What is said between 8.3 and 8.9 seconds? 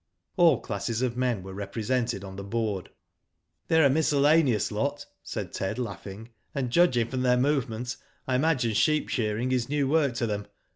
imagine